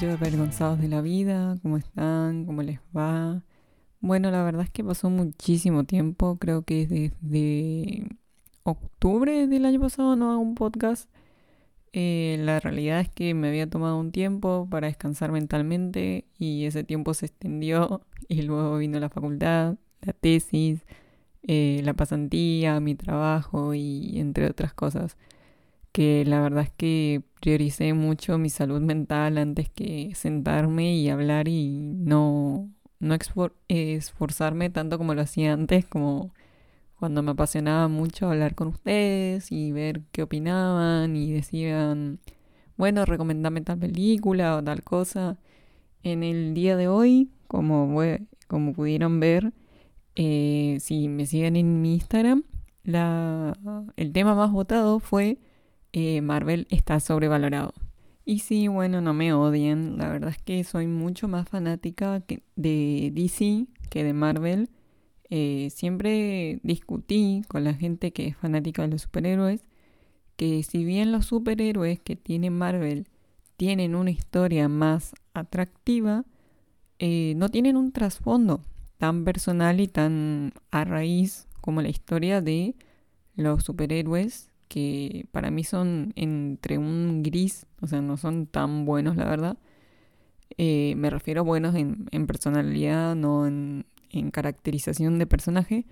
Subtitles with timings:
[0.00, 2.46] Bellos avergonzados de la vida, ¿cómo están?
[2.46, 3.42] ¿Cómo les va?
[4.00, 8.08] Bueno, la verdad es que pasó muchísimo tiempo, creo que desde
[8.62, 11.10] octubre del año pasado no hago un podcast.
[11.92, 16.82] Eh, la realidad es que me había tomado un tiempo para descansar mentalmente y ese
[16.82, 20.80] tiempo se extendió y luego vino la facultad, la tesis,
[21.42, 25.18] eh, la pasantía, mi trabajo y entre otras cosas
[25.92, 31.48] que la verdad es que prioricé mucho mi salud mental antes que sentarme y hablar
[31.48, 33.16] y no, no
[33.68, 36.32] esforzarme tanto como lo hacía antes, como
[36.96, 42.20] cuando me apasionaba mucho hablar con ustedes y ver qué opinaban y decían,
[42.76, 45.38] bueno, recomendame tal película o tal cosa.
[46.02, 48.00] En el día de hoy, como,
[48.48, 49.52] como pudieron ver,
[50.16, 52.44] eh, si me siguen en mi Instagram,
[52.84, 53.54] la,
[53.96, 55.38] el tema más votado fue
[55.92, 57.74] eh, Marvel está sobrevalorado.
[58.24, 62.22] Y sí, bueno, no me odien, la verdad es que soy mucho más fanática
[62.56, 64.70] de DC que de Marvel.
[65.30, 69.64] Eh, siempre discutí con la gente que es fanática de los superhéroes
[70.40, 73.06] que si bien los superhéroes que tiene Marvel
[73.58, 76.24] tienen una historia más atractiva,
[76.98, 78.62] eh, no tienen un trasfondo
[78.96, 82.74] tan personal y tan a raíz como la historia de
[83.36, 89.16] los superhéroes que para mí son entre un gris, o sea, no son tan buenos,
[89.16, 89.58] la verdad.
[90.58, 93.84] Eh, me refiero a buenos en, personalidad, no en,
[94.30, 95.86] caracterización de personaje,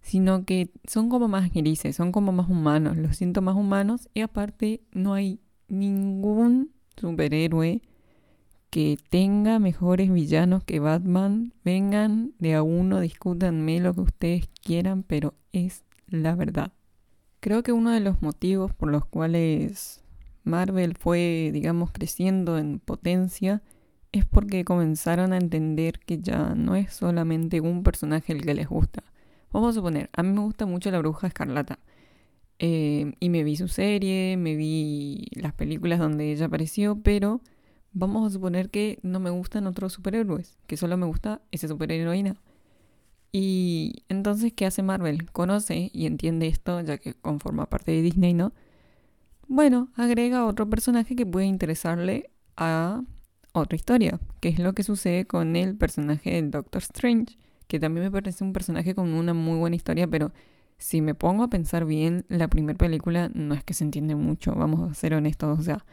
[0.00, 4.22] sino que son como más grises, son como más humanos, los siento más humanos y
[4.22, 7.82] aparte no hay ningún superhéroe
[8.70, 11.52] que tenga mejores villanos que Batman.
[11.64, 16.72] Vengan de a uno, discútanme lo que ustedes quieran, pero es la verdad.
[17.46, 20.02] Creo que uno de los motivos por los cuales
[20.42, 23.62] Marvel fue, digamos, creciendo en potencia
[24.10, 28.66] es porque comenzaron a entender que ya no es solamente un personaje el que les
[28.66, 29.04] gusta.
[29.52, 31.78] Vamos a suponer, a mí me gusta mucho la bruja escarlata.
[32.58, 37.40] Eh, y me vi su serie, me vi las películas donde ella apareció, pero
[37.92, 42.34] vamos a suponer que no me gustan otros superhéroes, que solo me gusta ese superheroína.
[43.32, 45.30] Y entonces, ¿qué hace Marvel?
[45.30, 48.52] Conoce y entiende esto, ya que conforma parte de Disney, ¿no?
[49.48, 53.02] Bueno, agrega otro personaje que puede interesarle a
[53.52, 57.38] otra historia, que es lo que sucede con el personaje del Doctor Strange,
[57.68, 60.32] que también me parece un personaje con una muy buena historia, pero
[60.78, 64.54] si me pongo a pensar bien, la primera película no es que se entiende mucho,
[64.54, 65.84] vamos a ser honestos, o sea,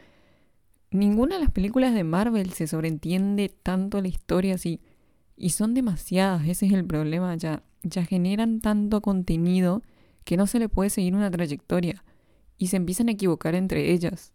[0.90, 4.80] ninguna de las películas de Marvel se sobreentiende tanto la historia así
[5.36, 9.82] y son demasiadas, ese es el problema, ya, ya generan tanto contenido
[10.24, 12.04] que no se le puede seguir una trayectoria
[12.58, 14.32] y se empiezan a equivocar entre ellas.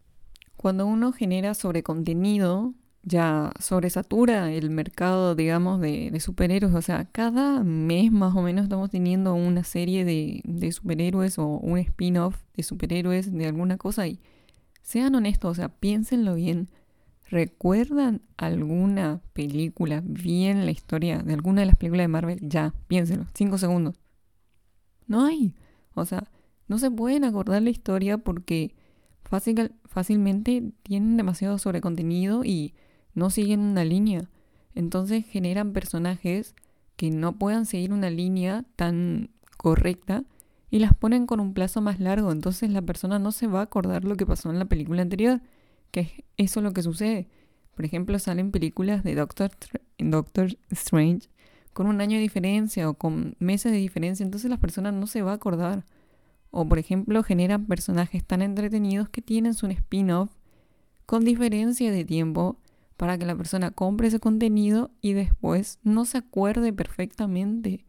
[0.55, 2.73] Cuando uno genera sobre contenido,
[3.03, 6.75] ya sobresatura el mercado, digamos, de, de, superhéroes.
[6.75, 11.45] O sea, cada mes más o menos estamos teniendo una serie de, de superhéroes o
[11.45, 14.07] un spin-off de superhéroes de alguna cosa.
[14.07, 14.19] Y
[14.81, 16.69] sean honestos, o sea, piénsenlo bien.
[17.29, 22.39] ¿Recuerdan alguna película bien la historia de alguna de las películas de Marvel?
[22.41, 23.95] Ya, piénselo, cinco segundos.
[25.05, 25.53] No hay.
[25.93, 26.31] O sea,
[26.67, 28.73] no se pueden acordar la historia porque
[29.21, 32.73] fácil, fácilmente tienen demasiado sobre contenido y
[33.13, 34.27] no siguen una línea.
[34.73, 36.55] Entonces generan personajes
[36.95, 40.23] que no puedan seguir una línea tan correcta
[40.71, 42.31] y las ponen con un plazo más largo.
[42.31, 45.41] Entonces la persona no se va a acordar lo que pasó en la película anterior
[45.91, 47.27] que eso es lo que sucede.
[47.75, 49.51] Por ejemplo, salen películas de Doctor,
[49.97, 51.29] Doctor Strange
[51.73, 55.21] con un año de diferencia o con meses de diferencia, entonces las personas no se
[55.21, 55.85] va a acordar.
[56.51, 60.29] O por ejemplo, generan personajes tan entretenidos que tienen su spin-off
[61.05, 62.59] con diferencia de tiempo
[62.97, 67.85] para que la persona compre ese contenido y después no se acuerde perfectamente.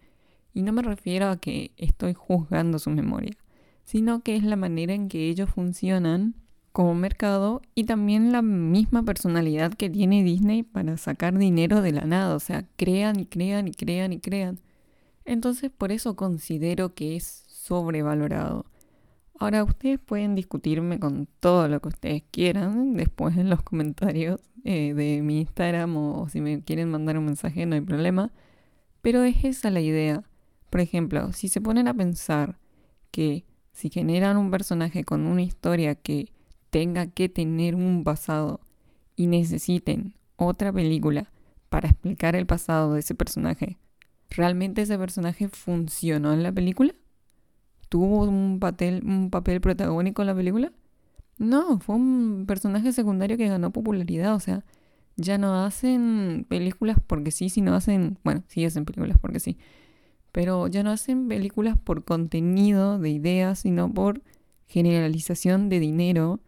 [0.54, 3.36] Y no me refiero a que estoy juzgando su memoria,
[3.84, 6.36] sino que es la manera en que ellos funcionan
[6.72, 12.04] como mercado y también la misma personalidad que tiene Disney para sacar dinero de la
[12.04, 12.34] nada.
[12.34, 14.60] O sea, crean y crean y crean y crean.
[15.24, 18.66] Entonces por eso considero que es sobrevalorado.
[19.38, 24.92] Ahora ustedes pueden discutirme con todo lo que ustedes quieran después en los comentarios eh,
[24.94, 28.32] de mi Instagram o si me quieren mandar un mensaje no hay problema.
[29.02, 30.24] Pero es esa la idea.
[30.68, 32.58] Por ejemplo, si se ponen a pensar
[33.10, 36.32] que si generan un personaje con una historia que
[36.70, 38.60] tenga que tener un pasado
[39.16, 41.30] y necesiten otra película
[41.68, 43.78] para explicar el pasado de ese personaje,
[44.30, 46.94] ¿realmente ese personaje funcionó en la película?
[47.88, 50.72] ¿Tuvo un papel, un papel protagónico en la película?
[51.38, 54.64] No, fue un personaje secundario que ganó popularidad, o sea,
[55.16, 59.58] ya no hacen películas porque sí, sino hacen, bueno, sí hacen películas porque sí,
[60.32, 64.22] pero ya no hacen películas por contenido de ideas, sino por
[64.66, 66.40] generalización de dinero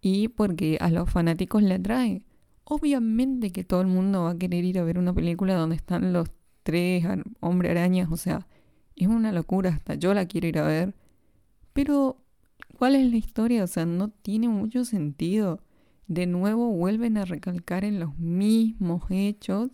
[0.00, 2.22] y porque a los fanáticos le atrae.
[2.64, 6.12] Obviamente que todo el mundo va a querer ir a ver una película donde están
[6.12, 6.30] los
[6.62, 7.04] tres
[7.40, 8.46] hombre arañas, o sea,
[8.96, 10.94] es una locura, hasta yo la quiero ir a ver.
[11.72, 12.18] Pero,
[12.78, 13.64] ¿cuál es la historia?
[13.64, 15.60] O sea, no tiene mucho sentido.
[16.06, 19.70] De nuevo vuelven a recalcar en los mismos hechos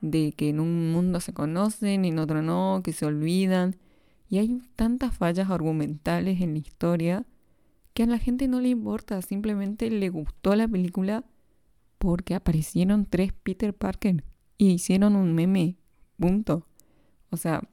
[0.00, 3.76] de que en un mundo se conocen y en otro no, que se olvidan.
[4.28, 7.26] Y hay tantas fallas argumentales en la historia
[7.98, 11.24] que a la gente no le importa, simplemente le gustó la película
[11.98, 14.22] porque aparecieron tres Peter Parker
[14.56, 15.74] y hicieron un meme,
[16.16, 16.64] punto.
[17.30, 17.68] O sea,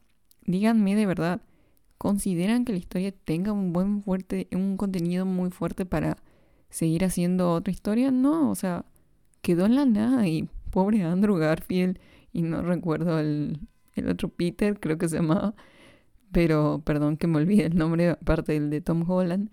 [0.48, 1.44] díganme de verdad,
[2.00, 6.18] ¿consideran que la historia tenga un buen fuerte, un contenido muy fuerte para
[6.72, 8.10] seguir haciendo otra historia?
[8.10, 8.84] No, o sea,
[9.44, 12.00] quedó en la nada y pobre Andrew Garfield
[12.34, 13.60] y no recuerdo el,
[13.94, 15.54] el otro Peter, creo que se llamaba,
[16.32, 19.52] pero perdón que me olvide el nombre, aparte del de Tom Holland,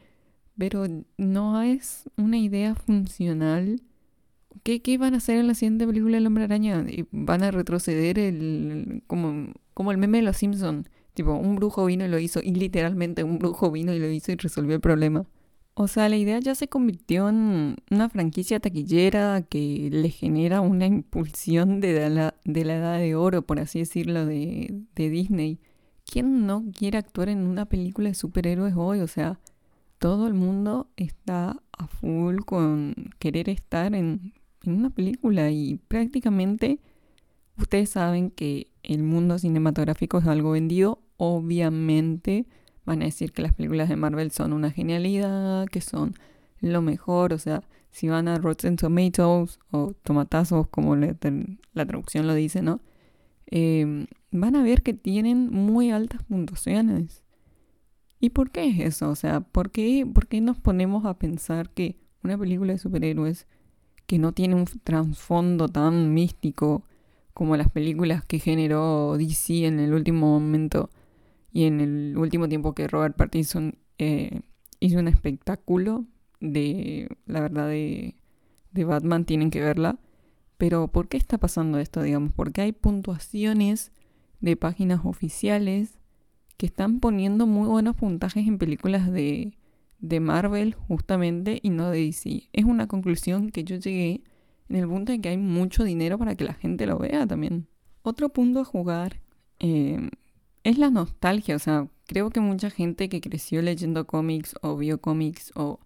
[0.59, 0.87] pero
[1.19, 3.83] no es una idea funcional.
[4.63, 6.85] ¿Qué, ¿Qué, van a hacer en la siguiente película del Hombre Araña?
[7.11, 10.89] ¿Van a retroceder el, como, como el meme de los Simpsons?
[11.15, 14.33] Tipo, un brujo vino y lo hizo, y literalmente un brujo vino y lo hizo
[14.33, 15.27] y resolvió el problema.
[15.75, 20.87] O sea, la idea ya se convirtió en una franquicia taquillera que le genera una
[20.87, 25.61] impulsión de la, de la edad de oro, por así decirlo, de, de Disney.
[26.05, 29.01] ¿Quién no quiere actuar en una película de superhéroes hoy?
[29.01, 29.41] O sea,
[30.03, 34.35] todo el mundo está a full con querer estar en,
[34.67, 36.81] una película y prácticamente
[37.57, 40.99] ustedes saben que el mundo cinematográfico es algo vendido.
[41.19, 42.47] Obviamente
[42.85, 46.15] van a decir que las películas de Marvel son una genialidad, que son
[46.61, 47.63] lo mejor, o sea,
[47.93, 51.15] si van a Rotten Tomatoes o tomatazos, como la,
[51.87, 52.81] traducción lo dice, ¿no?
[53.47, 57.22] Em, van a ver que tienen muy altas puntuaciones.
[58.23, 59.11] ¿Y por qué es eso?
[59.11, 63.49] O sea, ¿por qué, ¿por qué nos ponemos a pensar que una película de superhéroes
[64.07, 66.85] que no tiene un trasfondo tan místico
[67.35, 70.89] como las películas que generó DC en el último momento,
[71.51, 74.43] y en el último tiempo que Robert Pattinson eh,
[74.79, 76.05] hizo un espectáculo
[76.39, 78.15] de, la verdad, de,
[78.71, 79.99] de Batman, tienen que verla.
[80.59, 82.31] Pero ¿por qué está pasando esto, digamos?
[82.33, 83.91] Porque hay puntuaciones
[84.41, 85.99] de páginas oficiales
[86.57, 89.59] que están poniendo muy buenos puntajes en películas de,
[89.99, 92.49] de Marvel justamente y no de DC.
[92.53, 94.23] Es una conclusión que yo llegué
[94.69, 97.67] en el punto de que hay mucho dinero para que la gente lo vea también.
[98.03, 99.21] Otro punto a jugar
[99.59, 100.11] eh,
[100.65, 105.01] es la nostalgia, o sea, creo que mucha gente que creció leyendo cómics o vio
[105.01, 105.81] cómics o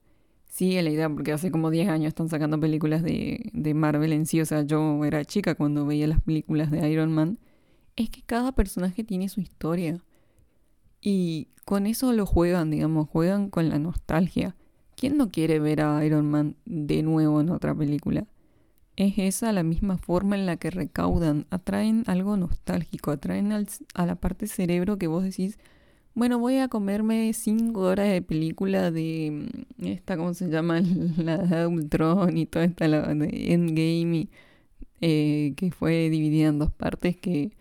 [0.48, 4.26] sigue la idea, porque hace como 10 años están sacando películas de, de Marvel en
[4.26, 7.38] sí, o sea, yo era chica cuando veía las películas de Iron Man,
[7.96, 10.02] es que cada personaje tiene su historia.
[11.00, 14.56] Y con eso lo juegan, digamos, juegan con la nostalgia.
[14.96, 18.26] ¿Quién no quiere ver a Iron Man de nuevo en otra película?
[18.96, 24.16] es esa la misma forma en la que recaudan, atraen algo nostálgico, atraen a la
[24.16, 25.58] parte cerebro que vos decís,
[26.14, 29.48] bueno, voy a comerme cinco horas de película de
[29.78, 30.80] mm, esta, ¿cómo se llama?
[31.18, 34.28] La de Ultron y toda esta, de Endgame,
[35.00, 37.52] eh, que fue dividida en dos partes, que,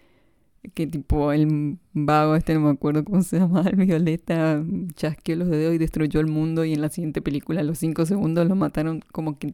[0.74, 4.64] que tipo el vago este, no me acuerdo cómo se llama, el Violeta,
[4.96, 8.06] chasqueó los dedos y destruyó el mundo y en la siguiente película, a los cinco
[8.06, 9.54] segundos, lo mataron como que...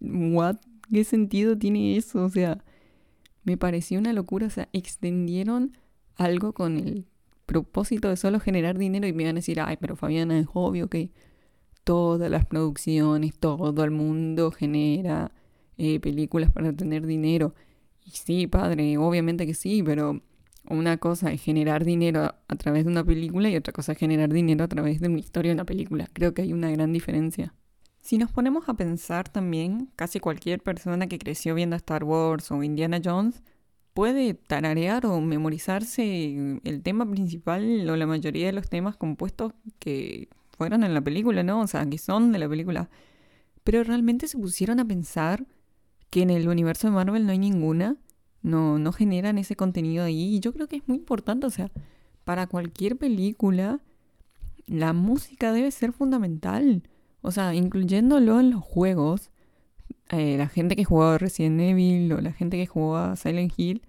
[0.00, 0.56] ¿What?
[0.92, 2.24] ¿Qué sentido tiene eso?
[2.24, 2.62] O sea,
[3.44, 4.46] me pareció una locura.
[4.46, 5.76] O sea, extendieron
[6.16, 7.06] algo con el
[7.46, 10.88] propósito de solo generar dinero y me iban a decir, ay, pero Fabiana, es obvio
[10.88, 11.10] que
[11.84, 15.32] todas las producciones, todo el mundo genera
[15.78, 17.54] eh, películas para tener dinero.
[18.04, 20.22] Y sí, padre, obviamente que sí, pero
[20.70, 24.32] una cosa es generar dinero a, través de una película y otra cosa es generar
[24.32, 26.08] dinero a través de una historia de una película.
[26.12, 27.54] Creo que hay una gran diferencia.
[28.00, 32.62] Si nos ponemos a pensar también, casi cualquier persona que creció viendo Star Wars o
[32.62, 33.42] Indiana Jones
[33.92, 40.28] puede tararear o memorizarse el tema principal o la mayoría de los temas compuestos que
[40.56, 41.60] fueron en la película, ¿no?
[41.60, 42.90] O sea, que son de la película.
[43.64, 45.46] Pero realmente se pusieron a pensar
[46.10, 47.96] que en el universo de Marvel no hay ninguna,
[48.42, 50.36] no, no generan ese contenido ahí.
[50.36, 51.70] Y yo creo que es muy importante, o sea,
[52.24, 53.80] para cualquier película,
[54.66, 56.82] la música debe ser fundamental.
[57.22, 59.30] O sea, incluyéndolo en los juegos,
[60.10, 63.82] eh, la gente que jugaba Resident Evil o la gente que jugaba Silent Hill,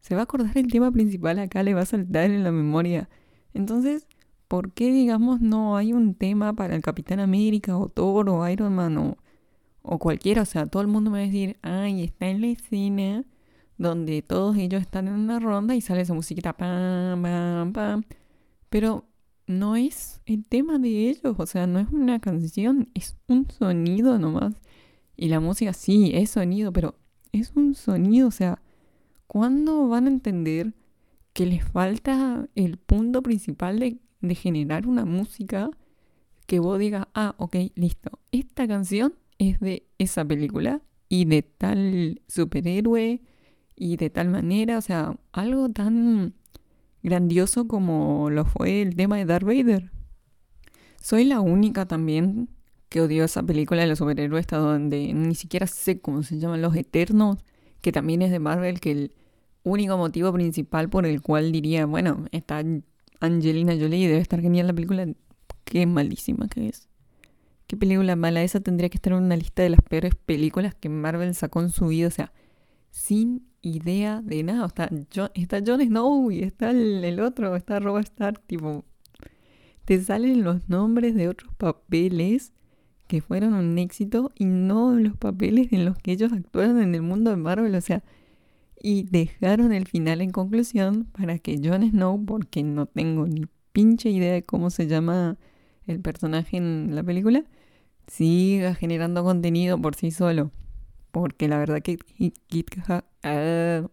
[0.00, 3.08] se va a acordar el tema principal acá, le va a saltar en la memoria.
[3.54, 4.06] Entonces,
[4.48, 8.74] ¿por qué, digamos, no hay un tema para el Capitán América o Thor o Iron
[8.74, 9.18] Man o,
[9.82, 10.42] o cualquiera?
[10.42, 13.24] O sea, todo el mundo me va a decir, ay, está en la escena
[13.78, 18.04] donde todos ellos están en una ronda y sale esa musiquita, pam, pam, pam.
[18.70, 19.04] Pero
[19.46, 24.18] no es el tema de ellos, o sea, no es una canción, es un sonido
[24.18, 24.54] nomás.
[25.16, 26.96] Y la música sí, es sonido, pero
[27.32, 28.60] es un sonido, o sea,
[29.26, 30.74] ¿cuándo van a entender
[31.32, 35.70] que les falta el punto principal de, de generar una música
[36.46, 42.22] que vos digas, ah, ok, listo, esta canción es de esa película y de tal
[42.28, 43.20] superhéroe
[43.76, 46.34] y de tal manera, o sea, algo tan
[47.02, 49.92] grandioso como lo fue el tema de Darth Vader.
[51.00, 52.48] Soy la única también
[52.88, 56.62] que odió esa película de los superhéroes, hasta donde ni siquiera sé cómo se llaman
[56.62, 57.38] los Eternos,
[57.80, 59.14] que también es de Marvel, que el
[59.62, 62.64] único motivo principal por el cual diría, bueno, está
[63.20, 65.06] Angelina Jolie, debe estar genial la película,
[65.64, 66.88] qué malísima que es.
[67.66, 70.88] Qué película mala, esa tendría que estar en una lista de las peores películas que
[70.88, 72.32] Marvel sacó en su vida, o sea,
[72.90, 74.66] sin idea de nada.
[74.66, 78.84] Está John, está Jon Snow y está el, otro, está Robert Stark, tipo,
[79.84, 82.52] te salen los nombres de otros papeles
[83.06, 87.02] que fueron un éxito y no los papeles en los que ellos actuaron en el
[87.02, 88.02] mundo de Marvel, o sea,
[88.82, 94.10] y dejaron el final en conclusión para que Jon Snow, porque no tengo ni pinche
[94.10, 95.38] idea de cómo se llama
[95.86, 97.44] el personaje en la película,
[98.06, 100.50] siga generando contenido por sí solo.
[101.10, 102.68] Porque la verdad que Kit,
[103.26, 103.90] ah.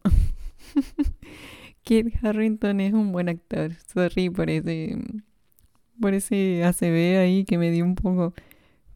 [1.83, 3.71] Kit Harrington es un buen actor.
[3.93, 4.97] Sorry por ese,
[5.99, 8.33] por ese ACB ahí que me dio un poco.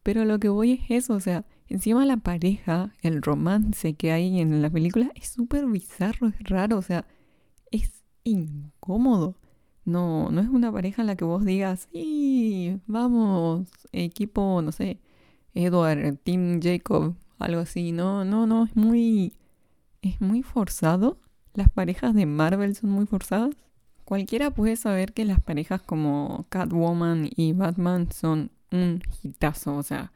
[0.02, 4.40] Pero lo que voy es eso, o sea, encima la pareja, el romance que hay
[4.40, 7.06] en la película es súper bizarro, es raro, o sea,
[7.70, 9.36] es incómodo.
[9.84, 15.00] No, no es una pareja en la que vos digas, sí, vamos, equipo, no sé,
[15.54, 17.92] Edward, Tim Jacob, algo así.
[17.92, 19.32] No, no, no, es muy,
[20.02, 21.18] es muy forzado.
[21.54, 23.54] Las parejas de Marvel son muy forzadas.
[24.04, 30.12] Cualquiera puede saber que las parejas como Catwoman y Batman son un hitazo, o sea,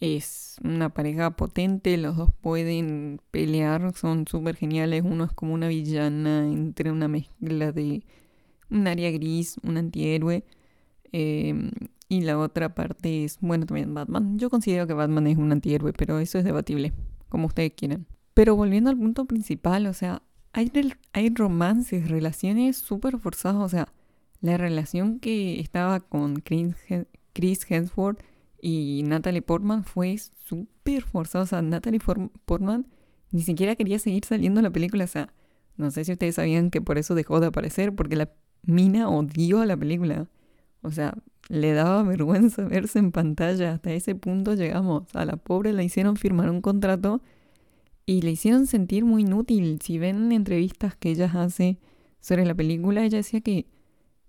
[0.00, 5.68] es una pareja potente, los dos pueden pelear, son súper geniales, uno es como una
[5.68, 8.04] villana entre una mezcla de
[8.70, 10.44] un área gris, un antihéroe,
[11.12, 11.70] eh,
[12.08, 14.38] y la otra parte es, bueno, también Batman.
[14.38, 16.92] Yo considero que Batman es un antihéroe, pero eso es debatible,
[17.28, 18.06] como ustedes quieran.
[18.36, 20.20] Pero volviendo al punto principal, o sea,
[20.52, 20.70] hay,
[21.14, 23.88] hay romances, relaciones súper forzadas, o sea,
[24.42, 26.42] la relación que estaba con
[27.32, 28.22] Chris Hemsworth
[28.60, 31.98] y Natalie Portman fue súper forzada, o sea, Natalie
[32.44, 32.86] Portman
[33.30, 35.32] ni siquiera quería seguir saliendo en la película, o sea,
[35.78, 38.28] no sé si ustedes sabían que por eso dejó de aparecer, porque la
[38.64, 40.28] mina odió a la película.
[40.82, 41.14] O sea,
[41.48, 43.72] le daba vergüenza verse en pantalla.
[43.72, 45.04] Hasta ese punto llegamos.
[45.14, 47.22] A la pobre la hicieron firmar un contrato
[48.06, 49.80] y le hicieron sentir muy inútil.
[49.82, 51.78] Si ven entrevistas que ella hace
[52.20, 53.66] sobre la película, ella decía que,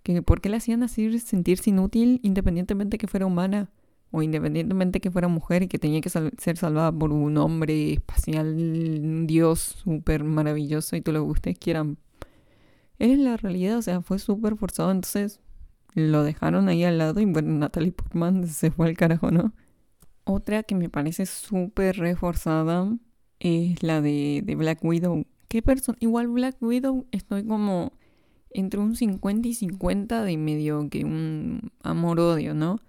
[0.02, 3.70] que ¿por qué la hacían así sentirse inútil independientemente que fuera humana?
[4.10, 8.46] O independientemente que fuera mujer y que tenía que ser salvada por un hombre espacial,
[8.48, 11.98] un dios súper maravilloso y todo lo que quieran.
[12.98, 14.90] Es la realidad, o sea, fue súper forzado.
[14.90, 15.40] Entonces,
[15.94, 19.52] lo dejaron ahí al lado y bueno, Natalie Portman se fue al carajo, ¿no?
[20.24, 22.96] Otra que me parece súper reforzada
[23.40, 25.24] es la de, Black Widow.
[25.48, 25.96] ¿Qué persona?
[26.00, 27.92] Igual Black Widow estoy como
[28.50, 32.80] entre un 50 y 50 de medio que un amor-odio, ¿no?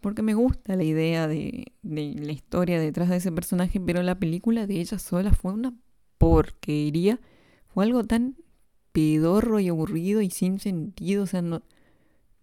[0.00, 4.18] Porque me gusta la idea de, de, la historia detrás de ese personaje, pero la
[4.18, 5.74] película de ella sola fue una
[6.18, 7.20] porquería.
[7.68, 8.36] Fue algo tan
[8.92, 11.24] pedorro y aburrido y sin sentido.
[11.24, 11.62] O sea, no,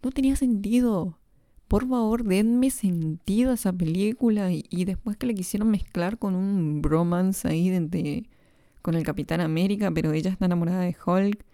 [0.04, 1.18] no tenía sentido.
[1.68, 4.50] Por favor, denme sentido a esa película.
[4.52, 8.30] Y, después que le quisieron mezclar con un bromance ahí de,
[8.82, 11.46] con el Capitán América, pero ella está enamorada de Hulk.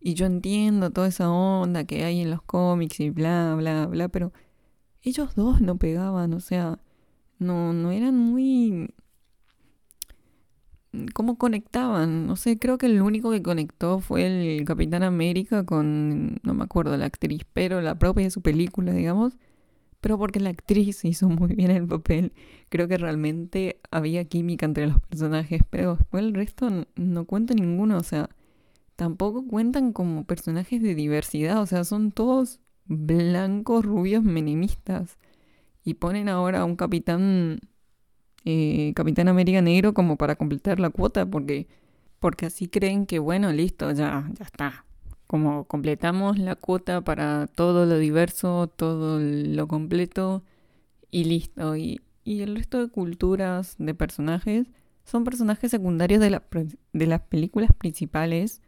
[0.00, 4.08] Y yo entiendo toda esa onda que hay en los cómics y bla, bla, bla,
[4.08, 4.32] pero
[5.02, 6.78] ellos dos no pegaban, o sea,
[7.38, 8.90] no, no eran muy
[11.14, 12.26] cómo conectaban.
[12.26, 16.64] No sé, creo que el único que conectó fue el Capitán América con, no me
[16.64, 19.36] acuerdo la actriz, pero la propia de su película, digamos.
[20.04, 22.34] Pero porque la actriz hizo muy bien el papel.
[22.68, 27.96] Creo que realmente había química entre los personajes, pero después el resto no, cuenta ninguno.
[27.96, 28.28] O sea,
[28.96, 31.62] tampoco cuentan como personajes de diversidad.
[31.62, 35.18] O sea, son todos blancos, rubios, menimistas.
[35.84, 37.60] Y ponen ahora a un capitán
[38.44, 41.66] eh, Capitán América Negro como para completar la cuota, porque,
[42.20, 44.83] porque así creen que, bueno, listo, ya, ya está.
[45.34, 50.44] Como completamos la cuota para todo lo diverso, todo lo completo
[51.10, 51.74] y listo.
[51.74, 54.68] Y, el resto de culturas, de personajes,
[55.02, 56.40] son personajes secundarios de,
[56.92, 58.62] de las películas principales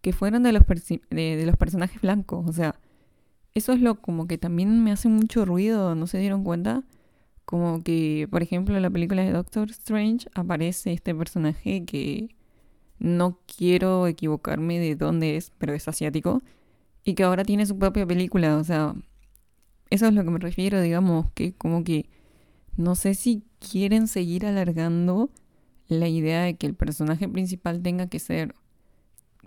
[0.00, 0.64] que fueron de los,
[1.10, 2.44] de, los personajes blancos.
[2.48, 2.74] O sea,
[3.54, 6.82] eso es lo como que también me hace mucho ruido, ¿no se dieron cuenta?
[7.44, 12.34] Como que, por ejemplo, en la película de Doctor Strange aparece este personaje que
[12.98, 16.42] no quiero equivocarme de dónde es, pero es asiático,
[17.04, 18.94] y que ahora tiene su propia película, o sea,
[19.90, 22.08] eso es lo que me refiero, digamos, que como que
[22.76, 25.30] no sé si quieren seguir alargando
[25.88, 28.54] la idea de que el personaje principal tenga que ser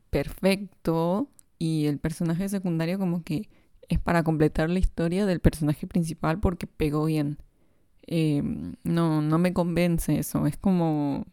[0.09, 3.49] perfecto y el personaje secundario como que
[3.89, 7.37] es para completar la historia del personaje principal porque pegó bien.
[8.03, 11.25] Em, no, no me convence eso, es como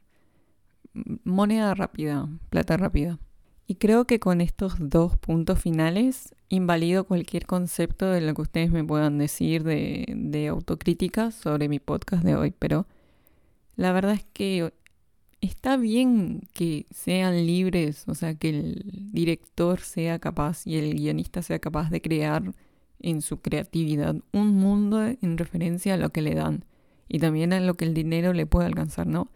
[1.25, 3.19] moneda rápida, plata rápida.
[3.67, 8.71] Y creo que con estos dos puntos finales invalido cualquier concepto de lo que ustedes
[8.71, 12.87] me puedan decir de, de autocrítica sobre mi podcast de hoy, pero
[13.77, 14.73] la verdad es que
[15.41, 21.43] está bien que sean libres, o sea, que el director sea capaz y el guionista
[21.43, 22.55] sea capaz de crear
[23.01, 26.65] en su creatividad un mundo en referencia a lo que le dan
[27.09, 29.29] y también a lo que el dinero le puede alcanzar, ¿no?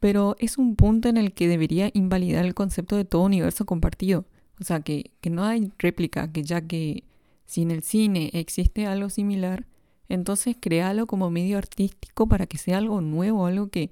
[0.00, 4.24] Pero es un punto en el que debería invalidar el concepto de todo universo compartido.
[4.60, 7.04] O sea, que, no hay réplica, que ya que
[7.46, 9.66] si en el cine existe algo similar,
[10.08, 13.90] entonces créalo como medio artístico para que sea algo nuevo, algo que,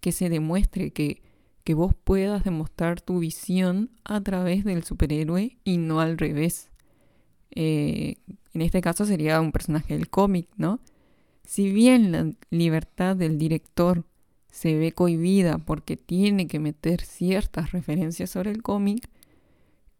[0.00, 1.22] que se demuestre, que,
[1.64, 6.70] que vos puedas demostrar tu visión a través del superhéroe y no al revés.
[7.50, 8.16] Eh,
[8.54, 10.80] en este caso sería un personaje del cómic, ¿no?
[11.44, 14.04] Si bien la libertad del director
[14.58, 19.08] se ve cohibida porque tiene que meter ciertas referencias sobre el cómic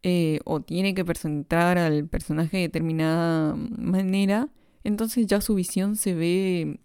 [0.03, 4.49] eh, o tiene que presentar al personaje de determinada manera,
[4.83, 6.81] entonces ya su visión se ve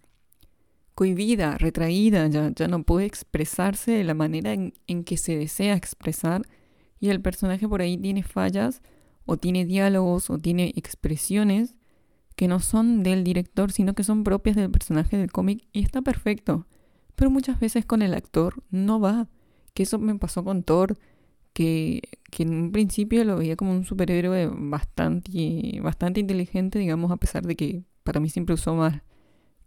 [0.93, 5.75] cohibida, retraída, ya, ya no puede expresarse de la manera en, en que se desea
[5.75, 6.43] expresar
[7.01, 8.81] y el personaje por ahí tiene fallas
[9.25, 11.75] o tiene diálogos o tiene expresiones
[12.37, 16.01] que no son del director, sino que son propias del personaje del cómic y está
[16.01, 16.65] perfecto.
[17.15, 19.27] Pero muchas veces con el actor no va.
[19.73, 20.97] Que eso me pasó con Thor,
[21.53, 22.01] que,
[22.31, 27.45] que en un principio lo veía como un superhéroe bastante, bastante inteligente, digamos, a pesar
[27.45, 29.01] de que para mí siempre usó más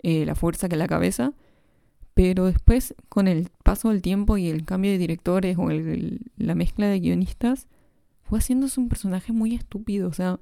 [0.02, 1.34] eh, la fuerza que la cabeza.
[2.14, 6.88] Pero después, con el paso del tiempo y el cambio de directores o la mezcla
[6.88, 7.68] de guionistas,
[8.22, 10.40] fue haciéndose un personaje muy estúpido, o sea,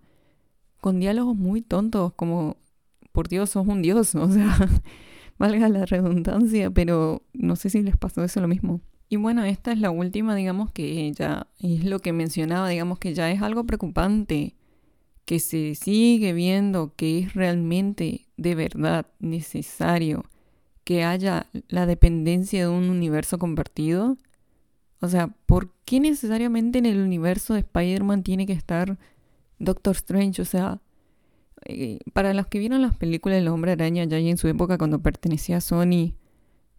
[0.81, 2.57] con diálogos muy tontos, como,
[3.13, 4.57] por Dios, sos un dios, o sea,
[5.39, 8.81] valga la redundancia, pero no sé si les pasó eso lo mismo.
[9.09, 13.15] Y bueno, esta es la última, digamos que ya es lo que mencionaba, digamos que
[13.15, 14.57] ya es algo preocupante,
[15.25, 20.25] que se sigue viendo que es realmente de verdad necesario
[20.85, 24.19] que haya la dependencia de un universo compartido.
[25.01, 28.97] O sea, ¿por qué necesariamente en el universo de Spider-Man tiene que estar
[29.59, 30.43] Doctor Strange?
[30.43, 30.81] O sea,
[31.65, 35.01] eh, para los que vieron las películas del Hombre Araña ya en su época cuando
[35.01, 36.15] pertenecía a Sony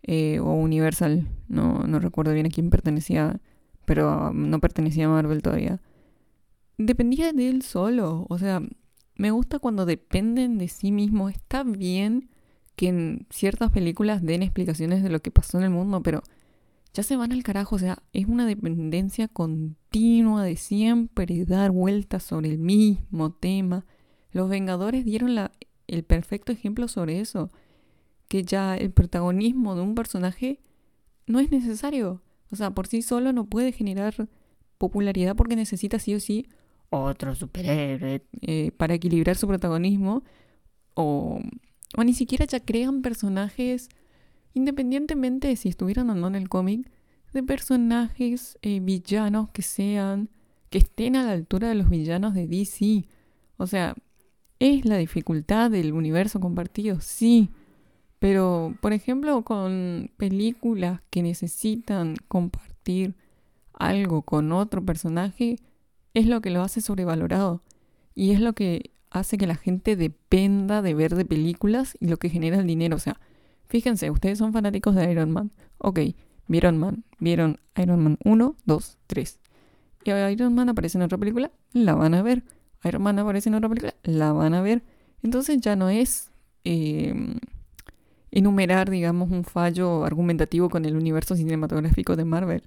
[0.03, 3.39] eh, o Universal, no, no recuerdo bien a quién pertenecía,
[3.85, 5.81] pero no pertenecía a Marvel todavía.
[6.77, 8.61] Dependía de él solo, o sea,
[9.15, 11.31] me gusta cuando dependen de sí mismos.
[11.31, 12.29] Está bien
[12.75, 16.21] que en ciertas películas den explicaciones de lo que pasó en el mundo, pero
[16.93, 22.23] ya se van al carajo, o sea, es una dependencia continua de siempre dar vueltas
[22.23, 23.85] sobre el mismo tema
[24.38, 25.38] los Vengadores dieron
[25.88, 27.52] el perfecto ejemplo sobre eso,
[28.28, 30.62] que ya el protagonismo de un personaje
[31.26, 32.21] no es necesario.
[32.52, 34.30] O sea, por sí solo no puede generar
[34.78, 36.47] popularidad porque necesita sí o sí
[36.89, 40.23] otro superhéroe eh, para equilibrar su protagonismo.
[40.93, 41.39] O,
[41.97, 43.89] o ni siquiera ya crean personajes,
[44.54, 46.89] independientemente de si estuvieran o no en el cómic,
[47.34, 50.30] de personajes eh, villanos que sean,
[50.69, 53.06] que estén a la altura de los villanos de DC.
[53.58, 53.95] O sea,
[54.59, 57.49] es la dificultad del universo compartido, sí.
[58.19, 63.15] Pero, por ejemplo, con películas que necesitan compartir
[63.73, 65.57] algo con otro personaje,
[66.13, 67.61] es lo que lo hace sobrevalorado.
[68.15, 72.17] Y es lo que hace que la gente dependa de ver de películas y lo
[72.17, 72.95] que genera el dinero.
[72.95, 73.19] O sea,
[73.67, 75.51] fíjense, ustedes son fanáticos de Iron Man.
[75.77, 75.99] Ok,
[76.47, 79.39] vieron Man, vieron Iron Man 1, 2, 3.
[80.05, 82.43] Y Iron Man aparece en otra película, la van a ver.
[82.83, 84.83] Iron Man aparece en otra película, la van a ver.
[85.23, 86.31] Entonces ya no es
[86.63, 87.35] em,
[88.31, 92.63] enumerar, digamos, un fallo argumentativo con el universo cinematográfico de Marvel,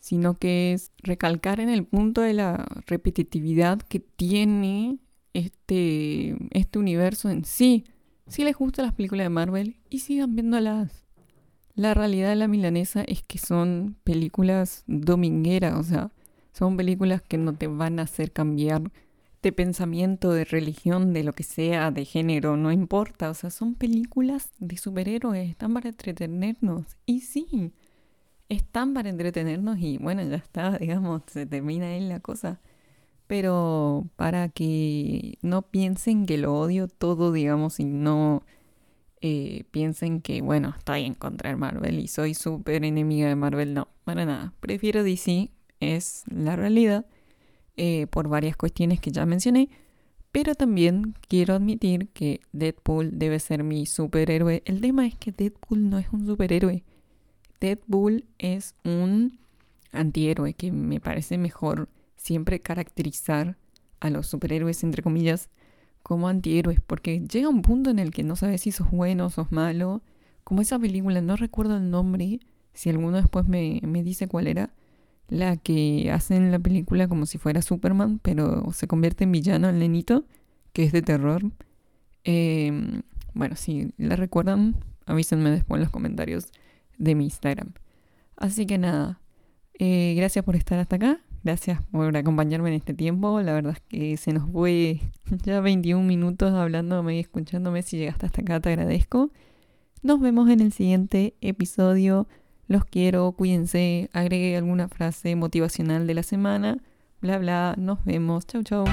[0.00, 4.98] sino que es recalcar en el punto de la repetitividad que tiene
[5.34, 7.84] este, este universo en sí.
[8.26, 11.04] Si les gustan las películas de Marvel y sigan viéndolas.
[11.76, 16.12] La realidad de la milanesa es que son películas domingueras, o sea,
[16.52, 18.92] son películas que no te van a hacer cambiar
[19.44, 23.30] de pensamiento, de religión, de lo que sea, de género, no importa.
[23.30, 26.96] O sea, son películas de superhéroes, están para entretenernos.
[27.06, 27.72] Y sí,
[28.48, 32.60] están para entretenernos y bueno, ya está, digamos, se termina ahí la cosa.
[33.26, 38.44] Pero para que no piensen que lo odio todo, digamos, y no
[39.20, 43.74] eh, piensen que, bueno, estoy en contra de Marvel y soy súper enemiga de Marvel,
[43.74, 44.54] no, para nada.
[44.60, 47.06] Prefiero DC es la realidad
[47.76, 49.68] eh, por varias cuestiones que ya mencioné.
[50.34, 54.62] Pero también quiero admitir que Deadpool debe ser mi superhéroe.
[54.64, 56.82] El tema es que Deadpool no es un superhéroe.
[57.60, 59.38] Deadpool es un
[59.92, 63.56] antihéroe que me parece mejor siempre caracterizar
[64.00, 65.50] a los superhéroes, entre comillas,
[66.02, 66.80] como antihéroes.
[66.80, 70.02] Porque llega un punto en el que no sabes si sos bueno o sos malo.
[70.42, 72.40] Como esa película, no recuerdo el nombre.
[72.72, 74.74] Si alguno después me, me dice cuál era
[75.28, 79.78] la que hacen la película como si fuera Superman, pero se convierte en villano el
[79.78, 80.24] nenito,
[80.72, 81.42] que es de terror.
[82.24, 83.02] Em,
[83.34, 86.48] bueno, si la recuerdan, avísenme después en los comentarios
[86.98, 87.72] de mi Instagram.
[88.36, 89.20] Así que nada,
[89.78, 93.40] eh, gracias por estar hasta acá, gracias por acompañarme en este tiempo.
[93.40, 95.00] La verdad es que se nos fue
[95.44, 97.82] ya 21 minutos hablándome y escuchándome.
[97.82, 99.30] Si llegaste hasta acá, te agradezco.
[100.02, 102.28] Nos vemos en el siguiente episodio.
[102.66, 106.78] Los quiero, cuídense, agregue alguna frase motivacional de la semana,
[107.20, 108.84] bla bla, nos vemos, chau chau.